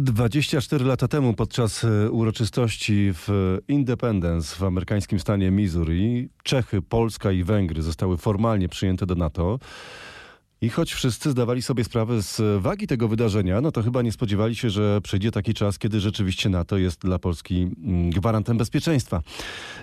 24 0.00 0.84
lata 0.84 1.08
temu 1.08 1.34
podczas 1.34 1.84
e, 1.84 2.10
uroczystości 2.10 3.10
w 3.12 3.58
Independence 3.68 4.56
w 4.56 4.62
amerykańskim 4.62 5.20
stanie 5.20 5.50
Missouri 5.50 6.28
Czechy, 6.42 6.82
Polska 6.82 7.32
i 7.32 7.44
Węgry 7.44 7.82
zostały 7.82 8.16
formalnie 8.16 8.68
przyjęte 8.68 9.06
do 9.06 9.14
NATO. 9.14 9.58
I 10.60 10.68
choć 10.68 10.92
wszyscy 10.92 11.30
zdawali 11.30 11.62
sobie 11.62 11.84
sprawę 11.84 12.22
z 12.22 12.62
wagi 12.62 12.86
tego 12.86 13.08
wydarzenia, 13.08 13.60
no 13.60 13.72
to 13.72 13.82
chyba 13.82 14.02
nie 14.02 14.12
spodziewali 14.12 14.56
się, 14.56 14.70
że 14.70 15.00
przyjdzie 15.00 15.30
taki 15.30 15.54
czas, 15.54 15.78
kiedy 15.78 16.00
rzeczywiście 16.00 16.48
NATO 16.48 16.78
jest 16.78 17.00
dla 17.00 17.18
Polski 17.18 17.62
mm, 17.84 18.10
gwarantem 18.10 18.56
bezpieczeństwa. 18.56 19.22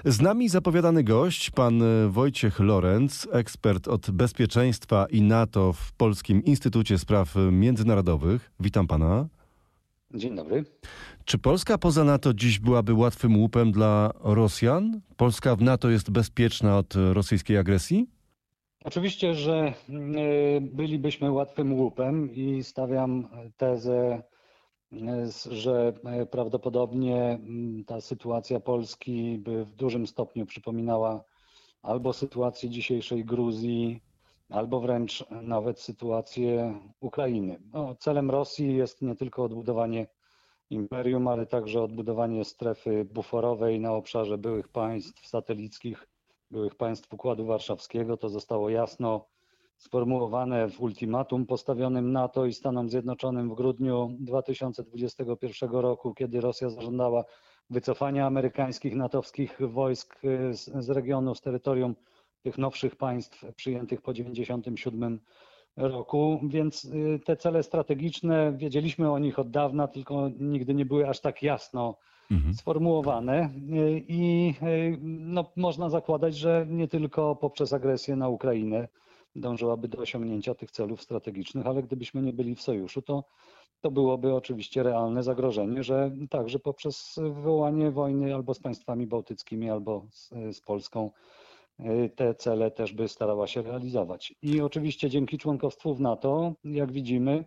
Z 0.06 0.22
nami 0.22 0.50
zapowiadany 0.50 1.04
gość, 1.04 1.50
pan 1.52 1.82
e, 1.82 2.10
Wojciech 2.10 2.60
Lorenz, 2.60 3.28
ekspert 3.32 3.88
od 3.88 4.12
bezpieczeństwa 4.12 5.06
i 5.10 5.22
NATO 5.22 5.74
w 5.74 5.94
Polskim 5.94 6.44
Instytucie 6.44 6.98
Spraw 6.98 7.36
Międzynarodowych. 7.52 8.52
Witam 8.60 8.88
pana. 8.88 9.28
Dzień 10.16 10.36
dobry. 10.36 10.64
Czy 11.26 11.38
Polska 11.38 11.78
poza 11.78 12.04
NATO 12.04 12.34
dziś 12.34 12.60
byłaby 12.60 12.94
łatwym 12.94 13.38
łupem 13.38 13.72
dla 13.72 14.12
Rosjan? 14.24 15.02
Polska 15.18 15.56
w 15.56 15.62
NATO 15.62 15.90
jest 15.90 16.12
bezpieczna 16.12 16.78
od 16.78 16.94
rosyjskiej 17.14 17.58
agresji? 17.58 18.08
Oczywiście, 18.86 19.34
że 19.34 19.74
y, 19.90 20.62
bylibyśmy 20.62 21.32
łatwym 21.32 21.74
łupem 21.74 22.36
i 22.36 22.64
stawiam 22.64 23.28
tezę, 23.58 24.24
y, 24.94 24.98
że 25.52 25.94
y, 26.22 26.26
prawdopodobnie 26.26 27.18
mm, 27.18 27.86
ta 27.86 28.02
sytuacja 28.02 28.60
Polski 28.60 29.38
by 29.40 29.66
w 29.66 29.76
dużym 29.76 30.08
stopniu 30.08 30.46
przypominała 30.46 31.24
albo 31.82 32.14
sytuację 32.14 32.70
dzisiejszej 32.70 33.26
Gruzji, 33.26 34.02
albo 34.50 34.80
wręcz 34.80 35.26
nawet 35.42 35.80
sytuację 35.80 36.80
Ukrainy. 37.00 37.60
No, 37.74 37.96
celem 37.96 38.32
Rosji 38.32 38.76
jest 38.76 39.02
nie 39.02 39.16
tylko 39.16 39.44
odbudowanie 39.44 40.08
imperium, 40.70 41.28
ale 41.28 41.46
także 41.46 41.82
odbudowanie 41.82 42.46
strefy 42.46 43.06
buforowej 43.06 43.80
na 43.80 43.94
obszarze 43.94 44.38
byłych 44.38 44.68
państw 44.68 45.28
satelickich, 45.28 46.08
byłych 46.52 46.76
państw 46.76 47.14
Układu 47.14 47.46
Warszawskiego. 47.46 48.18
To 48.18 48.30
zostało 48.30 48.70
jasno 48.70 49.28
sformułowane 49.78 50.70
w 50.70 50.82
ultimatum 50.82 51.46
postawionym 51.46 52.12
NATO 52.12 52.46
i 52.46 52.54
Stanom 52.54 52.90
Zjednoczonym 52.90 53.50
w 53.50 53.56
grudniu 53.56 54.16
2021 54.20 55.70
roku, 55.70 56.14
kiedy 56.14 56.42
Rosja 56.42 56.70
zażądała 56.70 57.24
wycofania 57.70 58.26
amerykańskich 58.26 58.96
natowskich 58.96 59.60
wojsk 59.60 60.22
z, 60.52 60.86
z 60.86 60.90
regionu, 60.90 61.36
z 61.36 61.42
terytorium 61.42 61.96
tych 62.46 62.58
nowszych 62.58 62.96
państw 62.96 63.46
przyjętych 63.56 64.02
po 64.02 64.14
1997 64.14 65.20
roku, 65.78 66.40
więc 66.44 66.86
y, 66.86 67.20
te 67.26 67.36
cele 67.36 67.64
strategiczne, 67.64 68.54
wiedzieliśmy 68.58 69.12
o 69.12 69.20
nich 69.20 69.40
od 69.40 69.52
dawna, 69.52 69.88
tylko 69.88 70.30
nigdy 70.40 70.74
nie 70.74 70.86
były 70.86 71.10
aż 71.10 71.20
tak 71.20 71.44
jasno 71.44 71.98
mhm. 72.32 72.54
sformułowane 72.54 73.46
y, 73.46 74.04
i 74.08 74.54
y, 74.64 74.98
no, 75.02 75.52
można 75.56 75.90
zakładać, 75.90 76.36
że 76.36 76.66
nie 76.70 76.88
tylko 76.88 77.36
poprzez 77.36 77.74
agresję 77.74 78.16
na 78.16 78.30
Ukrainę 78.30 78.88
dążyłaby 79.36 79.88
do 79.88 79.98
osiągnięcia 79.98 80.56
tych 80.56 80.72
celów 80.72 81.02
strategicznych, 81.02 81.68
ale 81.68 81.84
gdybyśmy 81.84 82.22
nie 82.22 82.34
byli 82.34 82.56
w 82.56 82.62
sojuszu, 82.62 83.02
to, 83.02 83.24
to 83.82 83.92
byłoby 83.92 84.34
oczywiście 84.34 84.84
realne 84.84 85.24
zagrożenie, 85.24 85.84
że 85.84 86.12
także 86.30 86.60
poprzez 86.60 87.16
wywołanie 87.18 87.92
wojny 87.92 88.36
albo 88.36 88.54
z 88.54 88.60
państwami 88.60 89.08
bałtyckimi, 89.08 89.70
albo 89.70 90.06
z, 90.12 90.30
z 90.52 90.62
Polską 90.62 91.12
te 92.16 92.36
cele 92.36 92.72
też 92.72 92.94
by 92.94 93.08
starała 93.08 93.48
się 93.48 93.62
realizować. 93.62 94.34
I 94.42 94.62
oczywiście 94.62 95.10
dzięki 95.10 95.38
członkostwu 95.38 95.94
w 95.94 96.02
NATO, 96.02 96.54
jak 96.64 96.92
widzimy, 96.92 97.46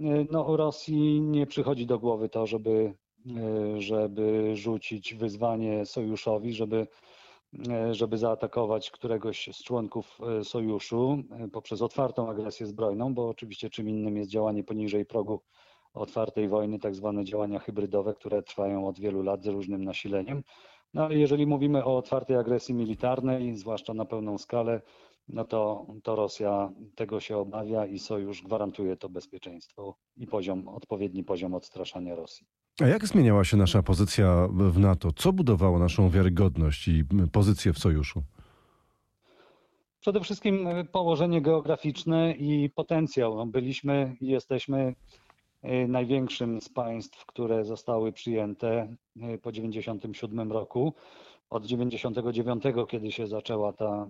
y, 0.00 0.26
no 0.30 0.56
Rosji 0.56 1.20
nie 1.20 1.46
przychodzi 1.46 1.86
do 1.86 1.98
głowy 1.98 2.28
to, 2.28 2.46
żeby, 2.46 2.94
y, 3.26 3.80
żeby 3.80 4.56
rzucić 4.56 5.14
wyzwanie 5.14 5.86
sojuszowi, 5.86 6.52
żeby, 6.52 6.86
żeby 7.90 8.18
zaatakować 8.18 8.90
któregoś 8.90 9.48
z 9.52 9.64
członków 9.64 10.18
sojuszu 10.42 11.22
poprzez 11.52 11.82
otwartą 11.82 12.30
agresję 12.30 12.66
zbrojną, 12.66 13.14
bo 13.14 13.28
oczywiście 13.28 13.70
czym 13.70 13.88
innym 13.88 14.16
jest 14.16 14.30
działanie 14.30 14.64
poniżej 14.64 15.06
progu 15.06 15.40
otwartej 15.94 16.48
wojny, 16.48 16.78
tak 16.78 16.94
zwane 16.94 17.24
działania 17.24 17.58
hybrydowe, 17.58 18.14
które 18.14 18.42
trwają 18.42 18.88
od 18.88 19.00
wielu 19.00 19.22
lat 19.22 19.42
z 19.42 19.46
różnym 19.46 19.84
nasileniem. 19.84 20.42
No 20.94 21.10
jeżeli 21.10 21.46
mówimy 21.46 21.84
o 21.84 21.96
otwartej 21.96 22.36
agresji 22.36 22.74
militarnej, 22.74 23.56
zwłaszcza 23.56 23.94
na 23.94 24.04
pełną 24.04 24.38
skalę, 24.38 24.80
no 25.28 25.44
to, 25.44 25.86
to 26.02 26.16
Rosja 26.16 26.70
tego 26.94 27.20
się 27.20 27.36
obawia 27.36 27.86
i 27.86 27.98
sojusz 27.98 28.42
gwarantuje 28.42 28.96
to 28.96 29.08
bezpieczeństwo 29.08 29.96
i 30.16 30.26
poziom, 30.26 30.68
odpowiedni 30.68 31.24
poziom 31.24 31.54
odstraszania 31.54 32.14
Rosji. 32.14 32.46
A 32.80 32.86
jak 32.86 33.06
zmieniała 33.06 33.44
się 33.44 33.56
nasza 33.56 33.82
pozycja 33.82 34.48
w 34.50 34.78
NATO? 34.78 35.12
Co 35.12 35.32
budowało 35.32 35.78
naszą 35.78 36.10
wiarygodność 36.10 36.88
i 36.88 37.04
pozycję 37.32 37.72
w 37.72 37.78
sojuszu? 37.78 38.22
Przede 40.00 40.20
wszystkim 40.20 40.68
położenie 40.92 41.42
geograficzne 41.42 42.32
i 42.32 42.70
potencjał. 42.70 43.36
No, 43.36 43.46
byliśmy 43.46 44.16
i 44.20 44.26
jesteśmy 44.26 44.94
największym 45.88 46.60
z 46.60 46.68
państw, 46.68 47.26
które 47.26 47.64
zostały 47.64 48.12
przyjęte 48.12 48.96
y, 49.16 49.38
po 49.38 49.52
1997 49.52 50.52
roku. 50.52 50.94
Od 51.50 51.62
1999, 51.62 52.88
kiedy 52.88 53.12
się 53.12 53.26
zaczęła 53.26 53.72
ta, 53.72 54.08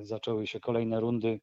y, 0.00 0.06
zaczęły 0.06 0.46
się 0.46 0.60
kolejne 0.60 1.00
rundy 1.00 1.40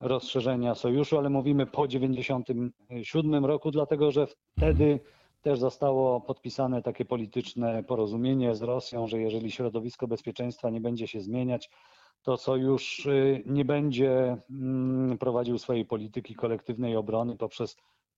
rozszerzenia 0.00 0.74
sojuszu, 0.74 1.18
ale 1.18 1.30
mówimy 1.30 1.66
po 1.66 1.86
1997 1.86 3.44
roku, 3.44 3.70
dlatego 3.70 4.10
że 4.10 4.26
wtedy 4.26 5.00
też 5.42 5.58
zostało 5.58 6.20
podpisane 6.20 6.82
takie 6.82 7.04
polityczne 7.04 7.84
porozumienie 7.84 8.54
z 8.54 8.62
Rosją, 8.62 9.06
że 9.06 9.20
jeżeli 9.20 9.50
środowisko 9.50 10.08
bezpieczeństwa 10.08 10.70
nie 10.70 10.80
będzie 10.80 11.06
się 11.06 11.20
zmieniać, 11.20 11.70
to 12.22 12.36
sojusz 12.36 13.08
nie 13.46 13.64
będzie 13.64 14.36
mm, 14.50 15.18
prowadził 15.18 15.58
swojej 15.58 15.84
polityki 15.84 16.34
kolektywnej 16.34 16.96
obrony 16.96 17.36
poprzez 17.36 17.76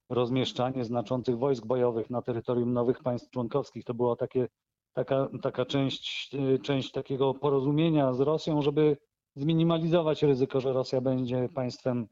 rozmieszczanie 0.09 0.84
znaczących 0.84 1.39
wojsk 1.39 1.67
bojowych 1.67 2.11
na 2.11 2.22
terytorium 2.22 2.72
nowych 2.72 3.03
państw 3.03 3.31
członkowskich. 3.31 3.84
To 3.84 3.94
była 3.94 4.17
takie, 4.17 4.49
taka, 4.93 5.28
taka 5.43 5.65
część, 5.65 6.37
część 6.62 6.93
takiego 6.93 7.34
porozumienia 7.34 8.12
z 8.12 8.21
Rosją, 8.21 8.62
żeby 8.62 8.97
zminimalizować 9.34 10.22
ryzyko, 10.22 10.61
że 10.61 10.72
Rosja 10.72 11.00
będzie 11.00 11.49
państwem 11.55 12.06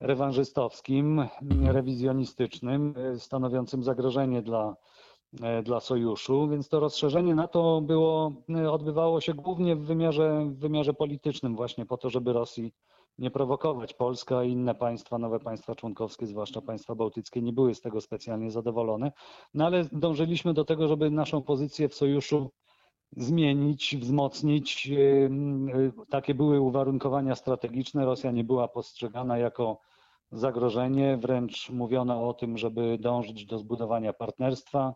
rewanżystowskim, 0.00 1.26
rewizjonistycznym, 1.62 2.94
stanowiącym 3.18 3.82
zagrożenie 3.82 4.42
dla, 4.42 4.76
dla 5.62 5.80
sojuszu, 5.80 6.48
więc 6.48 6.68
to 6.68 6.80
rozszerzenie 6.80 7.34
NATO 7.34 7.80
było, 7.80 8.32
odbywało 8.70 9.20
się 9.20 9.34
głównie 9.34 9.76
w 9.76 9.84
wymiarze, 9.84 10.44
w 10.44 10.58
wymiarze 10.58 10.94
politycznym, 10.94 11.56
właśnie 11.56 11.86
po 11.86 11.96
to, 11.96 12.10
żeby 12.10 12.32
Rosji 12.32 12.72
nie 13.18 13.30
prowokować. 13.30 13.94
Polska 13.94 14.44
i 14.44 14.50
inne 14.50 14.74
państwa, 14.74 15.18
nowe 15.18 15.40
państwa 15.40 15.74
członkowskie, 15.74 16.26
zwłaszcza 16.26 16.60
państwa 16.60 16.94
bałtyckie, 16.94 17.42
nie 17.42 17.52
były 17.52 17.74
z 17.74 17.80
tego 17.80 18.00
specjalnie 18.00 18.50
zadowolone, 18.50 19.12
no 19.54 19.66
ale 19.66 19.84
dążyliśmy 19.92 20.54
do 20.54 20.64
tego, 20.64 20.88
żeby 20.88 21.10
naszą 21.10 21.42
pozycję 21.42 21.88
w 21.88 21.94
sojuszu 21.94 22.50
zmienić, 23.16 23.96
wzmocnić. 23.96 24.90
Takie 26.10 26.34
były 26.34 26.60
uwarunkowania 26.60 27.34
strategiczne. 27.34 28.04
Rosja 28.04 28.30
nie 28.30 28.44
była 28.44 28.68
postrzegana 28.68 29.38
jako 29.38 29.78
zagrożenie, 30.32 31.16
wręcz 31.16 31.70
mówiono 31.70 32.28
o 32.28 32.34
tym, 32.34 32.58
żeby 32.58 32.98
dążyć 32.98 33.46
do 33.46 33.58
zbudowania 33.58 34.12
partnerstwa 34.12 34.94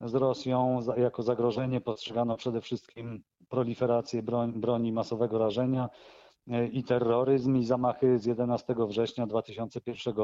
z 0.00 0.14
Rosją. 0.14 0.80
Jako 0.96 1.22
zagrożenie 1.22 1.80
postrzegano 1.80 2.36
przede 2.36 2.60
wszystkim 2.60 3.22
proliferację 3.48 4.22
broń, 4.22 4.52
broni 4.52 4.92
masowego 4.92 5.38
rażenia, 5.38 5.88
i 6.72 6.84
terroryzm 6.84 7.56
i 7.56 7.64
zamachy 7.64 8.18
z 8.18 8.26
11 8.26 8.74
września 8.88 9.26
2001 9.26 10.14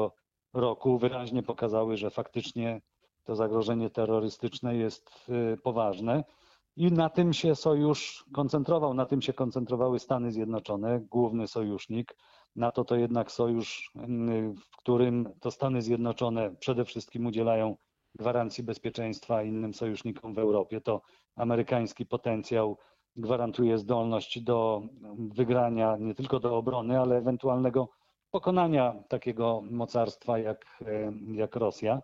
roku 0.53 0.97
wyraźnie 0.97 1.43
pokazały, 1.43 1.97
że 1.97 2.09
faktycznie 2.09 2.81
to 3.23 3.35
zagrożenie 3.35 3.89
terrorystyczne 3.89 4.75
jest 4.75 5.29
y, 5.53 5.57
poważne. 5.57 6.23
I 6.75 6.91
na 6.91 7.09
tym 7.09 7.33
się 7.33 7.55
sojusz 7.55 8.25
koncentrował, 8.33 8.93
na 8.93 9.05
tym 9.05 9.21
się 9.21 9.33
koncentrowały 9.33 9.99
Stany 9.99 10.31
Zjednoczone, 10.31 10.99
główny 10.99 11.47
sojusznik. 11.47 12.15
NATO 12.55 12.83
to 12.83 12.95
jednak 12.95 13.31
sojusz, 13.31 13.91
w 14.71 14.77
którym 14.77 15.29
to 15.39 15.51
Stany 15.51 15.81
Zjednoczone 15.81 16.55
przede 16.55 16.85
wszystkim 16.85 17.25
udzielają 17.25 17.77
gwarancji 18.15 18.63
bezpieczeństwa 18.63 19.43
innym 19.43 19.73
sojusznikom 19.73 20.33
w 20.33 20.39
Europie. 20.39 20.81
To 20.81 21.01
amerykański 21.35 22.05
potencjał 22.05 22.77
gwarantuje 23.15 23.77
zdolność 23.77 24.41
do 24.41 24.81
wygrania 25.17 25.97
nie 25.99 26.15
tylko 26.15 26.39
do 26.39 26.57
obrony, 26.57 26.99
ale 26.99 27.17
ewentualnego 27.17 27.89
pokonania 28.31 29.03
takiego 29.07 29.61
mocarstwa 29.71 30.39
jak, 30.39 30.83
jak 31.33 31.55
Rosja. 31.55 32.01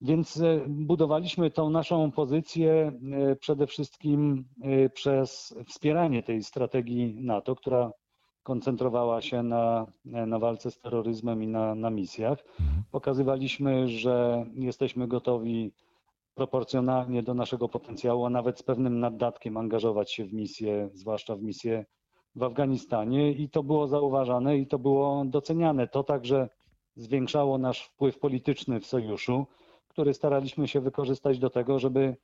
Więc 0.00 0.36
e, 0.40 0.60
budowaliśmy 0.68 1.50
tą 1.50 1.70
naszą 1.70 2.10
pozycję 2.10 2.92
e, 3.12 3.36
przede 3.36 3.66
wszystkim 3.66 4.44
e, 4.62 4.88
przez 4.88 5.54
wspieranie 5.66 6.22
tej 6.22 6.42
strategii 6.42 7.14
NATO, 7.20 7.54
która 7.54 7.90
koncentrowała 8.42 9.22
się 9.22 9.42
na, 9.42 9.86
na 10.04 10.38
walce 10.38 10.70
z 10.70 10.80
terroryzmem 10.80 11.42
i 11.42 11.46
na, 11.46 11.74
na 11.74 11.90
misjach. 11.90 12.38
Mhm. 12.60 12.82
Pokazywaliśmy, 12.90 13.88
że 13.88 14.46
jesteśmy 14.54 15.08
gotowi 15.08 15.72
proporcjonalnie 16.34 17.22
do 17.22 17.34
naszego 17.34 17.68
potencjału, 17.68 18.24
a 18.26 18.30
nawet 18.30 18.58
z 18.58 18.62
pewnym 18.62 19.00
naddatkiem 19.00 19.56
angażować 19.56 20.12
się 20.12 20.24
w 20.24 20.32
misję, 20.32 20.88
zwłaszcza 20.92 21.36
w 21.36 21.42
misję 21.42 21.84
w 22.34 22.42
Afganistanie 22.42 23.32
i 23.32 23.50
to 23.50 23.62
było 23.62 23.86
zauważane 23.86 24.58
i 24.58 24.66
to 24.66 24.78
było 24.78 25.24
doceniane. 25.24 25.88
To 25.88 26.04
także 26.04 26.48
zwiększało 26.96 27.58
nasz 27.58 27.82
wpływ 27.82 28.18
polityczny 28.18 28.80
w 28.80 28.86
sojuszu, 28.86 29.46
który 29.88 30.14
staraliśmy 30.14 30.68
się 30.68 30.80
wykorzystać 30.80 31.38
do 31.38 31.50
tego, 31.50 31.78
żeby 31.78 32.16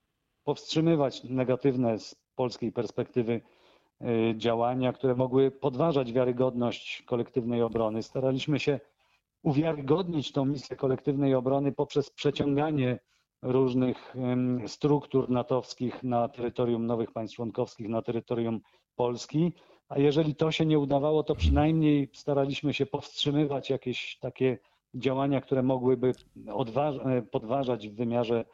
powstrzymywać 0.45 1.25
negatywne 1.25 1.99
z 1.99 2.17
polskiej 2.35 2.73
perspektywy 2.73 3.41
y, 4.01 4.35
działania, 4.37 4.93
które 4.93 5.15
mogły 5.15 5.51
podważać 5.51 6.13
wiarygodność 6.13 7.03
kolektywnej 7.07 7.63
obrony. 7.63 8.03
Staraliśmy 8.03 8.59
się 8.59 8.81
uwiarygodnić 9.43 10.33
tą 10.33 10.45
misję 10.45 10.77
kolektywnej 10.77 11.35
obrony 11.35 11.73
poprzez 11.73 12.11
przeciąganie 12.11 12.99
różnych 13.43 14.15
struktur 14.67 15.31
natowskich 15.31 16.03
na 16.03 16.29
terytorium 16.29 16.87
nowych 16.87 17.13
państw 17.13 17.37
członkowskich, 17.37 17.89
na 17.89 18.03
terytorium 18.03 18.61
Polski. 18.97 19.53
A 19.89 19.99
jeżeli 19.99 20.35
to 20.35 20.53
się 20.53 20.67
nie 20.67 20.79
udawało, 20.79 21.23
to 21.23 21.35
przynajmniej 21.35 22.11
staraliśmy 22.13 22.75
się 22.75 22.87
powstrzymywać 22.87 23.71
jakieś 23.71 24.19
takie 24.21 24.59
działania, 24.95 25.41
które 25.41 25.63
mogłyby 25.63 26.13
podważać 27.31 27.89
w 27.89 27.95
wymiarze, 27.95 28.45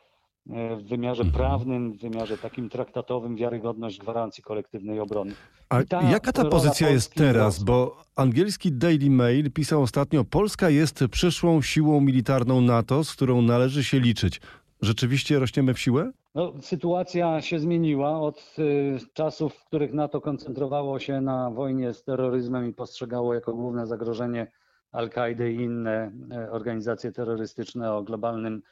w 0.76 0.88
wymiarze 0.88 1.22
Mhm. 1.22 1.32
prawnym, 1.32 1.92
w 1.92 2.00
wymiarze 2.00 2.38
takim 2.38 2.68
traktatowym 2.68 3.36
wiarygodność 3.36 3.98
gwarancji 3.98 4.42
kolektywnej 4.42 5.00
obrony. 5.00 5.34
A 5.68 5.84
ta 5.84 6.02
jaka 6.02 6.32
ta 6.32 6.44
pozycja 6.44 6.90
jest 6.90 7.14
teraz? 7.14 7.62
Bo 7.64 7.96
angielski 8.16 8.72
Daily 8.72 9.10
Mail 9.10 9.52
pisał 9.52 9.82
ostatnio, 9.82 10.24
Polska 10.24 10.70
jest 10.70 11.04
przyszłą 11.10 11.62
siłą 11.62 12.00
militarną 12.00 12.60
NATO, 12.60 13.04
z 13.04 13.12
którą 13.12 13.42
należy 13.42 13.84
się 13.84 14.00
liczyć. 14.00 14.40
Rzeczywiście 14.82 15.38
rośniemy 15.38 15.75
w 15.75 15.81
siłę? 15.81 16.12
No, 16.34 16.52
sytuacja 16.61 17.40
się 17.40 17.58
zmieniła 17.58 18.20
od 18.20 18.56
y, 18.58 18.99
czasów, 19.12 19.55
w 19.55 19.64
których 19.64 19.93
NATO 19.93 20.20
koncentrowało 20.20 20.99
się 20.99 21.20
na 21.20 21.50
wojnie 21.50 21.94
z 21.94 22.05
terroryzmem 22.05 22.67
i 22.67 22.73
postrzegało 22.73 23.34
jako 23.34 23.55
główne 23.55 23.87
zagrożenie 23.87 24.46
Al-Kaidę 24.93 25.52
i 25.52 25.56
inne 25.56 26.12
e, 26.32 26.50
organizacje 26.50 27.12
terrorystyczne 27.12 27.93
o 27.93 28.02
globalnym 28.02 28.62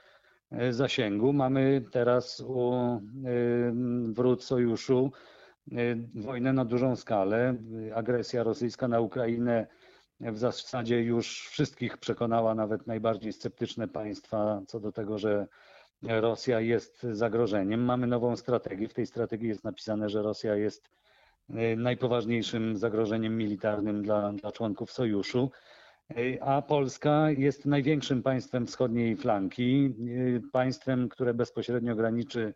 e, 0.51 0.73
zasięgu. 0.73 1.33
Mamy 1.33 1.85
teraz 1.93 2.41
u 2.41 2.75
y, 2.75 3.73
wrót 4.13 4.45
sojuszu 4.45 5.13
y, 5.73 6.09
wojnę 6.15 6.53
na 6.53 6.65
dużą 6.65 6.97
skalę. 6.97 7.57
Y, 7.89 7.95
Agresja 7.95 8.43
rosyjska 8.43 8.89
na 8.89 9.01
Ukrainę 9.01 9.67
w 10.21 10.39
zasadzie 10.39 11.03
już 11.03 11.49
wszystkich 11.49 11.99
przekonała, 11.99 12.55
nawet 12.55 12.87
najbardziej 12.87 13.33
sceptyczne 13.33 13.89
państwa, 13.89 14.63
co 14.67 14.81
do 14.81 14.93
tego, 14.93 15.19
że 15.19 15.47
Rosja 16.09 16.61
jest 16.61 17.03
zagrożeniem. 17.03 17.85
Mamy 17.85 18.07
nową 18.07 18.37
strategię. 18.37 18.89
W 18.89 18.95
tej 18.95 19.07
strategii 19.07 19.49
jest 19.49 19.65
napisane, 19.65 20.09
że 20.09 20.23
Rosja 20.23 20.55
jest 20.57 20.91
y, 21.51 21.77
najpoważniejszym 21.77 22.77
zagrożeniem 22.77 23.37
militarnym 23.37 24.03
dla, 24.03 24.33
dla 24.33 24.53
członków 24.53 24.93
sojuszu. 24.93 25.51
Y, 26.19 26.39
A 26.43 26.63
Polska 26.63 27.31
jest 27.31 27.67
największym 27.67 28.23
państwem 28.23 28.67
wschodniej 28.67 29.17
flanki, 29.17 29.95
y, 30.09 30.43
państwem, 30.53 31.09
które 31.09 31.35
bezpośrednio 31.35 31.97
graniczy 31.97 32.55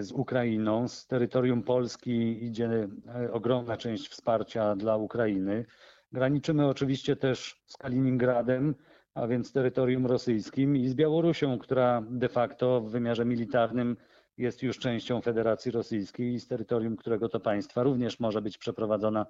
z 0.00 0.12
Ukrainą. 0.12 0.88
Z 0.88 1.06
terytorium 1.06 1.62
Polski 1.62 2.44
idzie 2.44 2.88
ogromna 3.32 3.76
część 3.76 4.08
wsparcia 4.08 4.76
dla 4.76 4.96
Ukrainy. 4.96 5.64
Graniczymy 6.12 6.66
oczywiście 6.66 7.16
też 7.16 7.62
z 7.66 7.76
Kaliningradem, 7.76 8.74
a 9.14 9.26
więc 9.26 9.52
terytorium 9.52 10.06
rosyjskim 10.06 10.76
i 10.76 10.88
z 10.88 10.94
Białorusią, 10.94 11.58
która 11.58 12.02
de 12.10 12.28
facto 12.28 12.80
w 12.80 12.90
wymiarze 12.90 13.24
militarnym 13.24 13.96
jest 14.38 14.62
już 14.62 14.78
częścią 14.78 15.20
Federacji 15.20 15.70
Rosyjskiej 15.72 16.32
i 16.34 16.40
z 16.40 16.48
terytorium 16.48 16.96
którego 16.96 17.28
to 17.28 17.40
państwa 17.40 17.82
również 17.82 18.20
może 18.20 18.42
być 18.42 18.58
przeprowadzona 18.58 19.26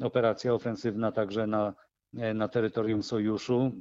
operacja 0.00 0.54
ofensywna 0.54 1.12
także 1.12 1.46
na, 1.46 1.74
na 2.34 2.48
terytorium 2.48 3.02
sojuszu. 3.02 3.72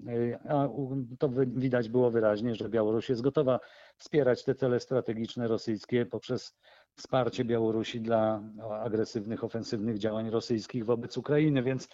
A 0.49 0.67
u- 0.67 1.05
to 1.19 1.29
widać 1.47 1.89
było 1.89 2.11
wyraźnie, 2.11 2.55
że 2.55 2.69
Białoruś 2.69 3.09
jest 3.09 3.21
gotowa 3.21 3.59
wspierać 3.97 4.43
te 4.43 4.55
cele 4.55 4.79
strategiczne 4.79 5.47
rosyjskie 5.47 6.05
poprzez 6.05 6.55
wsparcie 6.95 7.45
Białorusi 7.45 8.01
dla 8.01 8.43
agresywnych, 8.83 9.43
ofensywnych 9.43 9.97
działań 9.97 10.29
rosyjskich 10.29 10.85
wobec 10.85 11.17
Ukrainy, 11.17 11.63
więc 11.63 11.87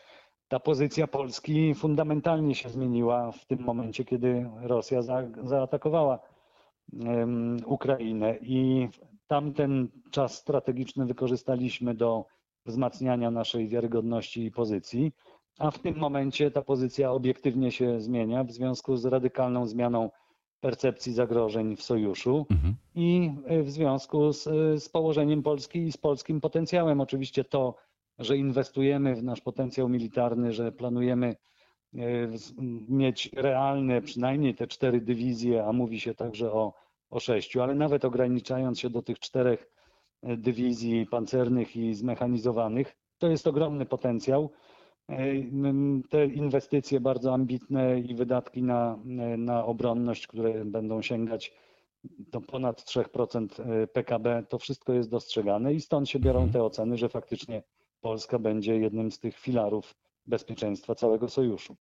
ta 0.50 0.60
pozycja 0.60 1.08
Polski 1.08 1.76
fundamentalnie 1.76 2.56
się 2.56 2.70
zmieniła 2.70 3.32
w 3.32 3.46
tym 3.46 3.60
momencie, 3.62 4.06
kiedy 4.06 4.50
Rosja 4.62 5.02
za, 5.02 5.24
zaatakowała 5.44 6.20
em, 7.00 7.58
Ukrainę 7.66 8.38
i 8.42 8.88
tamten 9.28 9.88
czas 10.12 10.36
strategiczny 10.36 11.06
wykorzystaliśmy 11.06 11.96
do 11.96 12.26
wzmacniania 12.66 13.32
naszej 13.32 13.68
wiarygodności 13.68 14.46
i 14.46 14.52
pozycji, 14.52 15.12
a 15.60 15.72
w 15.72 15.80
tym 15.80 15.98
momencie 15.98 16.52
ta 16.52 16.62
pozycja 16.62 17.12
obiektywnie 17.12 17.72
się 17.72 18.02
zmienia 18.02 18.44
w 18.44 18.52
związku 18.52 18.98
z 18.98 19.06
radykalną 19.06 19.68
zmianą 19.68 20.10
percepcji 20.62 21.14
zagrożeń 21.14 21.76
w 21.76 21.82
sojuszu 21.82 22.46
Mhm. 22.50 22.76
i 22.96 23.32
e, 23.46 23.64
w 23.64 23.72
związku 23.72 24.34
z, 24.34 24.44
z 24.84 24.90
położeniem 24.90 25.44
Polski 25.44 25.80
i 25.80 25.92
z 25.92 25.98
polskim 25.98 26.42
potencjałem. 26.42 27.02
Oczywiście 27.02 27.44
to, 27.44 27.76
że 28.20 28.38
inwestujemy 28.38 29.16
w 29.16 29.24
nasz 29.24 29.42
potencjał 29.42 29.90
militarny, 29.90 30.54
że 30.54 30.72
planujemy 30.72 31.36
e, 31.96 32.00
mieć 32.90 33.30
realne 33.34 34.02
przynajmniej 34.02 34.56
te 34.56 34.68
cztery 34.68 35.02
dywizje, 35.02 35.66
a 35.66 35.74
mówi 35.74 36.00
się 36.00 36.16
także 36.16 36.52
o, 36.52 36.74
o 37.10 37.20
sześciu, 37.20 37.62
ale 37.62 37.76
nawet 37.76 38.06
ograniczając 38.06 38.80
się 38.80 38.90
do 38.90 39.02
tych 39.02 39.20
czterech 39.20 39.72
e, 40.24 40.38
dywizji 40.38 41.06
pancernych 41.06 41.76
i 41.76 41.94
zmechanizowanych, 41.94 42.96
to 43.18 43.28
jest 43.28 43.48
ogromny 43.48 43.86
potencjał. 43.86 44.50
E, 45.10 45.18
Te 46.10 46.26
inwestycje 46.26 47.00
bardzo 47.00 47.34
ambitne 47.34 48.00
i 48.00 48.16
wydatki 48.16 48.64
na, 48.64 49.00
na 49.38 49.66
obronność, 49.66 50.28
które 50.28 50.66
będą 50.66 51.02
sięgać 51.02 51.54
do 52.04 52.42
ponad 52.42 52.82
3% 52.82 53.88
PKB, 53.94 54.44
to 54.50 54.58
wszystko 54.58 54.94
jest 54.94 55.10
dostrzegane 55.10 55.74
i 55.74 55.82
stąd 55.82 56.10
się 56.10 56.20
biorą 56.20 56.40
Mhm. 56.40 56.54
te 56.54 56.64
oceny, 56.64 56.98
że 56.98 57.10
faktycznie 57.10 57.64
Polska 58.02 58.40
będzie 58.40 58.78
jednym 58.78 59.12
z 59.12 59.20
tych 59.20 59.38
filarów 59.38 59.96
bezpieczeństwa 60.26 60.96
całego 60.96 61.30
sojuszu. 61.30 61.76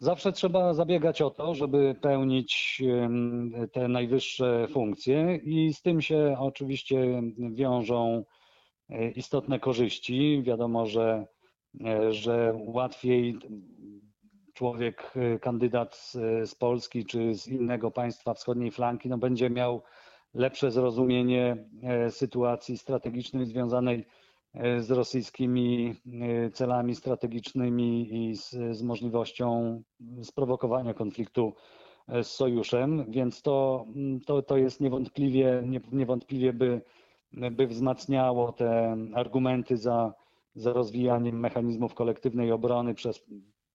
Zawsze 0.00 0.32
trzeba 0.32 0.74
zabiegać 0.74 1.22
o 1.22 1.30
to, 1.30 1.54
żeby 1.54 1.94
pełnić 2.00 2.82
te 3.72 3.88
najwyższe 3.88 4.68
funkcje 4.68 5.36
i 5.36 5.74
z 5.74 5.82
tym 5.82 6.00
się 6.00 6.36
oczywiście 6.38 7.22
wiążą 7.38 8.24
e, 8.88 9.10
istotne 9.10 9.60
korzyści. 9.60 10.42
Wiadomo, 10.42 10.86
że, 10.86 11.26
e, 11.84 12.12
że 12.12 12.54
łatwiej 12.66 13.38
człowiek, 14.54 15.12
e, 15.16 15.38
kandydat 15.38 15.96
z, 16.44 16.54
Polski 16.54 17.04
czy 17.04 17.34
z 17.34 17.48
innego 17.48 17.90
państwa 17.90 18.34
wschodniej 18.34 18.70
flanki, 18.70 19.08
no 19.08 19.18
będzie 19.18 19.50
miał 19.50 19.82
lepsze 20.34 20.70
zrozumienie 20.70 21.68
sytuacji 22.10 22.78
strategicznej 22.78 23.46
związanej 23.46 24.04
z 24.80 24.90
rosyjskimi 24.90 25.94
e, 26.22 26.50
celami 26.50 26.94
strategicznymi 26.94 28.08
i 28.28 28.36
z, 28.36 28.50
z 28.50 28.82
możliwością 28.82 29.82
sprowokowania 30.22 30.94
konfliktu 30.94 31.54
e, 32.08 32.24
z 32.24 32.30
sojuszem, 32.30 33.04
więc 33.08 33.42
to, 33.42 33.86
mm, 33.96 34.20
to, 34.20 34.42
to 34.42 34.56
jest 34.56 34.80
niewątpliwie, 34.80 35.62
nie- 35.66 35.80
niewątpliwie 35.92 36.52
by, 36.52 36.80
by 37.32 37.66
wzmacniało 37.66 38.52
te 38.52 38.96
argumenty 39.14 39.76
za, 39.76 40.14
za 40.54 40.72
rozwijaniem 40.72 41.40
mechanizmów 41.40 41.94
kolektywnej 41.94 42.52
obrony 42.52 42.94
przez 42.94 43.24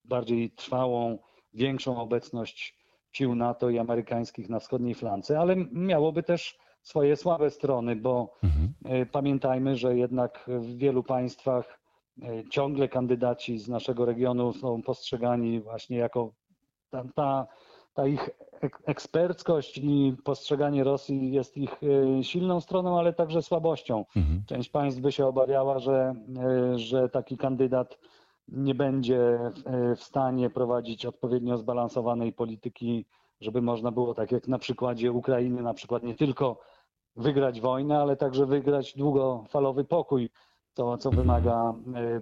bardziej 0.05 0.51
trwałą, 0.51 1.19
większą 1.53 2.01
obecność 2.01 2.77
sił 3.11 3.35
NATO 3.35 3.69
i 3.69 3.79
amerykańskich 3.79 4.49
na 4.49 4.59
wschodniej 4.59 4.95
flance, 4.95 5.39
ale 5.39 5.55
miałoby 5.71 6.23
też 6.23 6.57
swoje 6.83 7.15
słabe 7.15 7.49
strony, 7.49 7.95
bo 7.95 8.33
Mhm. 8.43 8.73
E, 8.85 9.05
Pamiętajmy, 9.05 9.75
że 9.75 9.97
jednak 9.97 10.45
w 10.47 10.77
wielu 10.77 11.03
państwach 11.03 11.79
e, 12.21 12.49
ciągle 12.49 12.87
kandydaci 12.89 13.59
z 13.59 13.67
naszego 13.69 14.05
regionu 14.05 14.53
są 14.53 14.81
postrzegani 14.81 15.61
właśnie 15.61 15.97
jako 15.97 16.31
ta, 16.89 17.03
ta, 17.15 17.47
ta 17.93 18.07
ich 18.07 18.29
ek- 18.61 18.81
eksperckość 18.85 19.77
i 19.77 20.15
postrzeganie 20.23 20.83
Rosji 20.83 21.31
jest 21.31 21.57
ich 21.57 21.81
e, 21.83 22.23
silną 22.23 22.61
stroną, 22.61 22.99
ale 22.99 23.13
także 23.13 23.41
słabością. 23.41 24.05
Mhm. 24.15 24.43
Część 24.47 24.69
państw 24.69 25.01
by 25.01 25.11
się 25.11 25.25
obawiała, 25.25 25.79
że, 25.79 26.15
że 26.75 27.09
taki 27.09 27.37
kandydat 27.37 27.97
nie 28.47 28.75
będzie 28.75 29.39
w 29.95 30.03
stanie 30.03 30.49
prowadzić 30.49 31.05
odpowiednio 31.05 31.57
zbalansowanej 31.57 32.33
polityki, 32.33 33.05
żeby 33.43 33.61
można 33.61 33.91
było, 33.91 34.13
tak 34.13 34.31
jak 34.31 34.47
na 34.47 34.59
przykładzie 34.59 35.11
Ukrainy, 35.11 35.61
na 35.61 35.73
przykład 35.73 36.03
nie 36.03 36.15
tylko 36.15 36.59
wygrać 37.15 37.61
wojnę, 37.61 37.99
ale 37.99 38.15
także 38.17 38.45
wygrać 38.45 38.93
długofalowy 38.97 39.83
pokój, 39.83 40.29
to 40.73 40.97
co 40.97 41.09
Mhm. 41.09 41.27
wymaga 41.27 41.73
e, 41.95 41.99
e, 41.99 42.21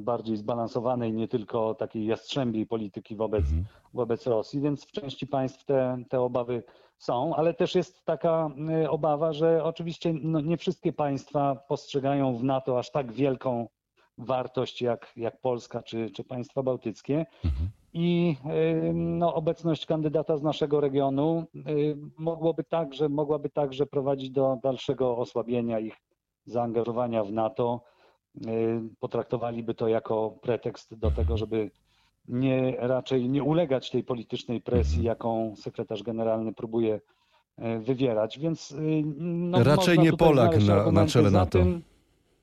bardziej 0.00 0.36
zbalansowanej, 0.36 1.12
nie 1.12 1.28
tylko 1.28 1.74
takiej 1.74 2.06
jastrzębiej 2.06 2.66
polityki 2.66 3.16
wobec, 3.16 3.44
Mhm. 3.44 3.64
wobec 3.94 4.26
Rosji, 4.26 4.60
więc 4.60 4.84
w 4.86 4.92
części 4.92 5.26
państw 5.26 5.64
te, 5.64 5.96
te 6.08 6.20
obawy 6.20 6.62
są, 6.98 7.34
ale 7.36 7.54
też 7.54 7.74
jest 7.74 8.04
taka 8.04 8.50
y, 8.84 8.90
obawa, 8.90 9.32
że 9.32 9.64
oczywiście 9.64 10.14
no, 10.22 10.40
nie 10.40 10.56
wszystkie 10.56 10.92
państwa 10.92 11.56
postrzegają 11.68 12.36
w 12.36 12.44
NATO 12.44 12.78
aż 12.78 12.90
tak 12.90 13.12
wielką 13.12 13.68
wartość 14.18 14.82
jak, 14.82 15.12
jak 15.16 15.40
Polska 15.40 15.82
czy, 15.82 16.10
czy 16.10 16.24
państwa 16.24 16.62
bałtyckie. 16.62 17.26
I 17.98 18.36
y, 18.88 18.92
no, 18.94 19.34
obecność 19.34 19.86
kandydata 19.86 20.36
z 20.36 20.42
naszego 20.42 20.80
regionu 20.80 21.44
y, 21.68 21.96
mogłoby 22.18 22.64
także, 22.64 23.08
mogłaby 23.08 23.50
także 23.50 23.86
prowadzić 23.86 24.30
do 24.30 24.58
dalszego 24.62 25.16
osłabienia 25.16 25.78
ich 25.80 25.96
zaangażowania 26.44 27.24
w 27.24 27.32
NATO. 27.32 27.80
Potraktowaliby 29.00 29.74
to 29.74 29.88
jako 29.88 30.30
pretekst 30.42 30.94
do 30.94 31.10
tego, 31.10 31.36
żeby 31.36 31.70
nie, 32.28 32.76
raczej 32.78 33.28
nie 33.28 33.42
ulegać 33.42 33.90
tej 33.90 34.04
politycznej 34.04 34.60
presji, 34.60 35.02
jaką 35.02 35.54
sekretarz 35.56 36.02
generalny 36.02 36.52
próbuje 36.52 37.00
e, 37.58 37.78
wywierać. 37.78 38.38
Więc 38.38 38.70
y, 38.70 39.02
no, 39.16 39.64
Raczej 39.64 39.98
nie 39.98 40.12
Polak 40.12 40.64
na- 40.66 40.92
na 40.92 41.06
czele 41.06 41.30
NATO. 41.30 41.58
Tym, 41.58 41.82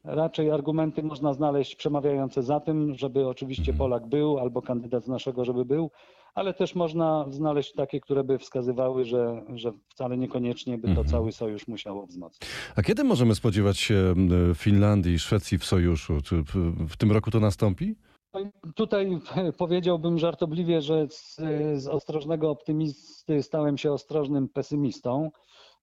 raczej 0.04 0.52
argumenty 0.52 1.04
można 1.04 1.34
znaleźć 1.34 1.76
przemawiające 1.76 2.44
za 2.44 2.60
tym, 2.60 2.96
żeby 2.96 3.28
oczywiście 3.28 3.72
Mhm. 3.72 3.78
Polak 3.78 4.08
był, 4.08 4.40
albo 4.40 4.62
kandydat 4.62 5.04
z 5.04 5.08
naszego, 5.08 5.46
żeby 5.46 5.66
był, 5.66 5.92
ale 6.36 6.54
też 6.54 6.76
można 6.76 7.26
znaleźć 7.30 7.74
takie, 7.74 8.00
które 8.00 8.24
by 8.24 8.38
wskazywały, 8.38 9.06
że, 9.06 9.42
że 9.56 9.72
wcale 9.90 10.18
niekoniecznie 10.18 10.78
by 10.78 10.84
to 10.84 10.90
Mhm. 10.90 11.08
cały 11.08 11.32
sojusz 11.32 11.68
musiało 11.68 12.06
wzmocnić. 12.06 12.50
A 12.76 12.82
kiedy 12.82 13.04
możemy 13.04 13.36
spodziewać 13.36 13.78
się 13.78 14.14
Finlandii 14.56 15.14
i 15.14 15.20
Szwecji 15.20 15.58
w 15.58 15.66
sojuszu? 15.66 16.22
Czy 16.24 16.44
w- 16.88 16.98
tym 16.98 17.12
roku 17.12 17.32
to 17.32 17.40
nastąpi? 17.40 17.96
No 18.34 18.40
Tutaj 18.76 19.20
powiedziałbym 19.58 20.20
żartobliwie, 20.20 20.82
że 20.82 21.08
z, 21.10 21.36
z 21.76 21.88
ostrożnego 21.88 22.50
optymisty 22.50 23.44
stałem 23.44 23.78
się 23.78 23.92
ostrożnym 23.92 24.50
pesymistą. 24.50 25.30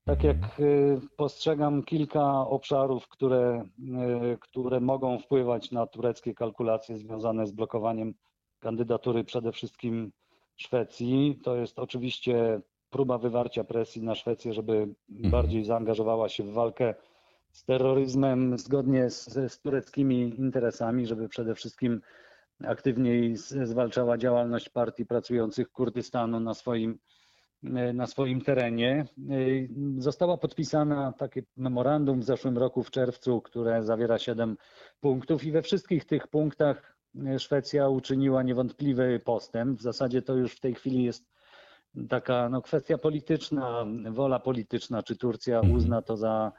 Tak 0.05 0.25
jak 0.25 0.61
y, 0.61 1.01
postrzegam 1.17 1.83
kilka 1.83 2.47
obszarów, 2.47 3.09
które, 3.09 3.65
y, 4.35 4.39
które 4.41 4.81
mogą 4.81 5.19
wpływać 5.19 5.71
na 5.71 5.87
tureckie 5.87 6.35
kalkulacje 6.35 6.99
związane 6.99 7.47
z 7.47 7.53
blokowaniem 7.53 8.15
kandydatury 8.61 9.25
przede 9.25 9.53
wszystkim 9.53 10.13
Szwecji, 10.57 11.41
to 11.45 11.57
jest 11.57 11.79
oczywiście 11.79 12.61
próba 12.91 13.19
wywarcia 13.19 13.65
presji 13.65 14.03
na 14.03 14.15
Szwecję, 14.15 14.53
żeby 14.53 14.95
bardziej 15.09 15.65
zaangażowała 15.65 16.29
się 16.29 16.43
w 16.45 16.53
walkę 16.53 16.95
z 17.53 17.65
terroryzmem 17.65 18.59
zgodnie 18.59 19.11
z, 19.11 19.53
z 19.53 19.61
tureckimi 19.61 20.35
interesami, 20.39 21.07
żeby 21.07 21.29
przede 21.29 21.55
wszystkim 21.55 22.01
aktywniej 22.65 23.37
zwalczała 23.37 24.19
działalność 24.19 24.69
partii 24.69 25.07
pracujących 25.07 25.71
Kurdystanu 25.73 26.41
na 26.41 26.55
swoim, 26.55 26.99
na 27.95 28.07
swoim 28.07 28.41
terenie. 28.41 29.05
E, 29.31 29.35
Została 29.99 30.37
podpisana 30.37 31.13
takie 31.19 31.43
memorandum 31.57 32.21
w 32.21 32.25
zeszłym 32.25 32.59
roku 32.59 32.83
w 32.83 32.91
czerwcu, 32.91 33.41
które 33.41 33.85
zawiera 33.85 34.19
siedem 34.19 34.57
punktów 35.01 35.45
i 35.45 35.53
we 35.53 35.63
wszystkich 35.63 36.05
tych 36.05 36.29
punktach 36.29 36.97
e, 37.27 37.39
Szwecja 37.39 37.89
uczyniła 37.89 38.43
niewątpliwy 38.43 39.21
postęp. 39.25 39.79
W 39.79 39.83
zasadzie 39.83 40.23
to 40.23 40.35
już 40.35 40.53
w 40.53 40.61
tej 40.61 40.75
chwili 40.75 41.05
jest 41.05 41.31
taka 42.09 42.49
no, 42.49 42.63
kwestia 42.63 42.99
polityczna, 42.99 43.87
wola 44.11 44.39
polityczna, 44.39 45.03
czy 45.03 45.17
Turcja 45.17 45.57
Mhm. 45.59 45.75
uzna 45.75 46.03
to 46.03 46.17
za, 46.17 46.53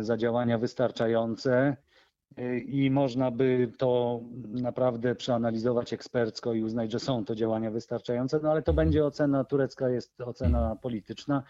za 0.00 0.16
działania 0.16 0.58
wystarczające. 0.58 1.76
I 2.66 2.90
można 2.90 3.30
by 3.30 3.72
to 3.78 4.20
naprawdę 4.48 5.14
przeanalizować 5.14 5.92
ekspercko 5.92 6.54
i 6.54 6.62
uznać, 6.62 6.92
że 6.92 6.98
są 6.98 7.24
to 7.24 7.34
działania 7.34 7.70
wystarczające, 7.70 8.40
no 8.42 8.50
ale 8.50 8.62
to 8.62 8.72
będzie 8.72 9.04
ocena 9.04 9.44
turecka, 9.44 9.88
jest 9.88 10.20
ocena 10.20 10.76
polityczna. 10.82 11.42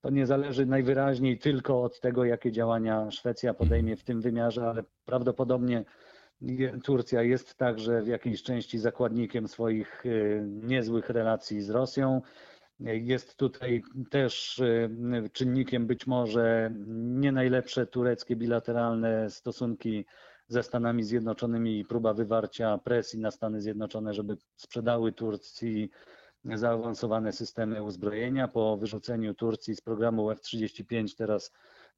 To 0.00 0.10
nie 0.10 0.26
zależy 0.26 0.66
najwyraźniej 0.66 1.38
tylko 1.38 1.82
od 1.82 2.00
tego, 2.00 2.24
jakie 2.24 2.52
działania 2.52 3.10
Szwecja 3.10 3.54
podejmie 3.54 3.96
w 3.96 4.04
tym 4.04 4.20
wymiarze, 4.20 4.68
ale 4.68 4.84
prawdopodobnie 5.04 5.84
Turcja 6.84 7.22
jest 7.22 7.54
także 7.56 8.02
w 8.02 8.06
jakiejś 8.06 8.42
części 8.42 8.78
zakładnikiem 8.78 9.48
swoich 9.48 10.06
y, 10.06 10.42
niezłych 10.46 11.10
relacji 11.10 11.62
z 11.62 11.70
Rosją. 11.70 12.22
Jest 12.80 13.36
tutaj 13.36 13.82
też 14.10 14.62
czynnikiem 15.32 15.86
być 15.86 16.06
może 16.06 16.70
nie 16.96 17.32
najlepsze 17.32 17.86
tureckie 17.86 18.36
bilateralne 18.36 19.30
stosunki 19.30 20.04
ze 20.48 20.62
Stanami 20.62 21.04
Zjednoczonymi 21.04 21.78
i 21.78 21.84
próba 21.84 22.14
wywarcia 22.14 22.78
presji 22.78 23.18
na 23.18 23.30
Stany 23.30 23.60
Zjednoczone, 23.60 24.14
żeby 24.14 24.36
sprzedały 24.56 25.12
Turcji 25.12 25.90
zaawansowane 26.44 27.32
systemy 27.32 27.82
uzbrojenia. 27.82 28.48
Po 28.48 28.76
wyrzuceniu 28.76 29.34
Turcji 29.34 29.76
z 29.76 29.80
programu 29.80 30.30
F-35 30.30 31.16
teraz 31.16 31.52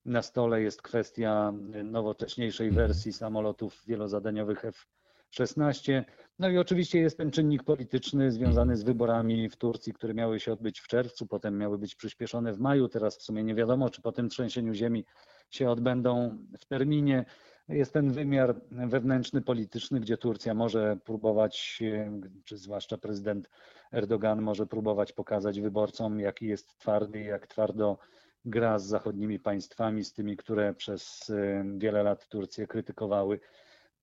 na 0.05 0.23
stole 0.23 0.63
jest 0.63 0.83
kwestia 0.83 1.53
nowocześniejszej 1.85 2.71
wersji 2.71 3.13
samolotów 3.13 3.83
wielozadaniowych 3.87 4.65
F-16. 4.65 6.05
No 6.39 6.49
i 6.49 6.59
oczywiście 6.59 7.01
jest 7.01 7.17
ten 7.17 7.31
czynnik 7.31 7.63
polityczny 7.63 8.33
związany 8.33 8.77
z 8.77 8.83
wyborami 8.83 9.49
w 9.49 9.57
Turcji, 9.57 9.93
które 9.93 10.15
miały 10.15 10.41
się 10.41 10.53
odbyć 10.53 10.81
w 10.81 10.89
czerwcu, 10.89 11.27
potem 11.27 11.59
miały 11.59 11.79
być 11.79 11.95
przyspieszone 11.95 12.53
w 12.53 12.61
maju. 12.61 12.89
Teraz 12.89 13.19
w 13.19 13.23
sumie 13.23 13.45
nie 13.45 13.55
wiadomo, 13.55 13.91
czy 13.91 14.03
po 14.03 14.13
tym 14.13 14.29
trzęsieniu 14.29 14.75
ziemi 14.75 15.05
się 15.51 15.71
odbędą 15.71 16.39
w 16.59 16.65
terminie. 16.65 17.25
Jest 17.71 17.93
ten 17.93 18.13
wymiar 18.13 18.55
wewnętrzny, 18.71 19.43
polityczny, 19.43 20.01
gdzie 20.01 20.17
Turcja 20.17 20.55
może 20.55 20.97
próbować, 21.05 21.83
e, 21.83 22.21
czy 22.45 22.57
zwłaszcza 22.57 22.99
prezydent 22.99 23.51
Erdogan 23.93 24.43
może 24.43 24.67
próbować 24.67 25.13
pokazać 25.13 25.61
wyborcom, 25.61 26.21
jaki 26.21 26.47
jest 26.47 26.79
twardy, 26.79 27.21
jak 27.21 27.47
twardo 27.47 27.99
gra 28.45 28.79
z 28.79 28.87
zachodnimi 28.87 29.39
państwami, 29.39 30.05
z 30.05 30.13
tymi, 30.13 30.37
które 30.37 30.75
przez 30.75 31.31
e, 31.31 31.65
wiele 31.79 32.03
lat 32.03 32.29
Turcję 32.29 32.67
krytykowały, 32.67 33.41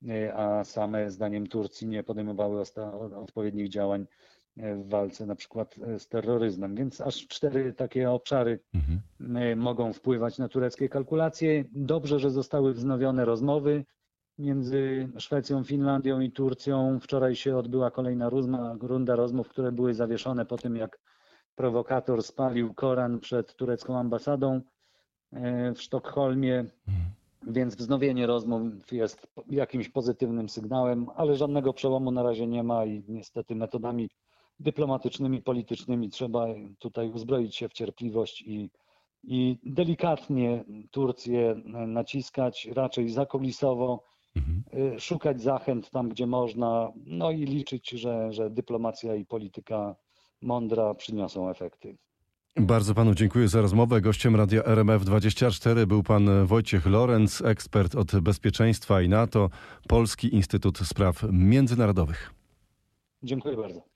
e, 0.08 0.34
a 0.34 0.64
same 0.64 1.10
zdaniem 1.10 1.46
Turcji 1.46 1.86
nie 1.86 2.02
podejmowały 2.04 2.62
odpowiednich 3.16 3.68
działań 3.68 4.06
w 4.62 4.88
walce 4.88 5.26
na 5.26 5.34
przykład 5.34 5.74
e, 5.78 5.98
z 5.98 6.08
terroryzmem. 6.08 6.74
Więc 6.74 7.00
aż 7.00 7.26
cztery 7.26 7.72
takie 7.72 8.10
obszary 8.10 8.60
Mhm. 8.74 9.36
y, 9.36 9.56
mogą 9.56 9.92
wpływać 9.92 10.38
na 10.38 10.48
tureckie 10.48 10.88
kalkulacje. 10.88 11.64
Dobrze, 11.72 12.18
że 12.18 12.30
zostały 12.30 12.74
wznowione 12.74 13.24
rozmowy 13.24 13.84
między 14.38 15.08
Szwecją, 15.18 15.64
Finlandią 15.64 16.20
i 16.20 16.30
Turcją. 16.32 17.00
Wczoraj 17.00 17.36
się 17.36 17.56
odbyła 17.56 17.90
kolejna 17.90 18.28
runda, 18.28 18.76
runda 18.80 19.16
rozmów, 19.16 19.48
które 19.48 19.72
były 19.72 19.94
zawieszone 19.94 20.46
po 20.46 20.56
tym, 20.56 20.76
jak 20.76 20.98
prowokator 21.54 22.22
spalił 22.22 22.74
Koran 22.74 23.20
przed 23.20 23.54
turecką 23.56 23.98
ambasadą 23.98 24.60
y, 25.32 25.74
w 25.74 25.82
Sztokholmie. 25.82 26.64
Więc 27.46 27.76
wznowienie 27.76 28.26
rozmów 28.26 28.92
jest 28.92 29.26
jakimś 29.50 29.88
pozytywnym 29.88 30.48
sygnałem, 30.48 31.06
ale 31.16 31.36
żadnego 31.36 31.72
przełomu 31.72 32.10
na 32.10 32.22
razie 32.22 32.46
nie 32.46 32.62
ma 32.62 32.84
i 32.84 33.04
niestety 33.08 33.54
metodami 33.54 34.08
dyplomatycznymi, 34.60 35.42
politycznymi 35.42 36.10
trzeba 36.10 36.46
tutaj 36.78 37.10
uzbroić 37.10 37.56
się 37.56 37.68
w 37.68 37.72
cierpliwość 37.72 38.42
i, 38.42 38.70
i 39.24 39.58
delikatnie 39.64 40.64
Turcję 40.90 41.54
naciskać, 41.86 42.68
raczej 42.74 43.08
zakulisowo, 43.08 44.02
Mhm. 44.36 44.62
y, 44.96 45.00
szukać 45.00 45.42
zachęt 45.42 45.90
tam, 45.90 46.08
gdzie 46.08 46.26
można, 46.26 46.92
no 47.06 47.30
i 47.30 47.44
liczyć, 47.44 47.90
że, 47.90 48.32
że 48.32 48.50
dyplomacja 48.50 49.14
i 49.14 49.24
polityka 49.24 49.96
mądra 50.42 50.94
przyniosą 50.94 51.50
efekty. 51.50 51.96
Bardzo 52.56 52.94
panu 52.94 53.14
dziękuję 53.14 53.48
za 53.48 53.60
rozmowę. 53.60 54.00
Gościem 54.00 54.36
radia 54.36 54.62
RMF24 54.62 55.86
był 55.86 56.02
pan 56.02 56.46
Wojciech 56.46 56.86
Lorenz, 56.86 57.42
ekspert 57.42 57.94
od 57.94 58.20
bezpieczeństwa 58.20 59.02
i 59.02 59.08
NATO, 59.08 59.50
Polski 59.88 60.34
Instytut 60.34 60.78
Spraw 60.78 61.22
Międzynarodowych. 61.32 62.34
Dziękuję 63.22 63.56
bardzo. 63.56 63.88